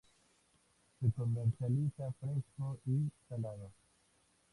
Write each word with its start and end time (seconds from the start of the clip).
Se 0.99 1.11
comercializa 1.11 2.11
fresco 2.19 2.79
y 2.87 3.07
salado. 3.29 3.71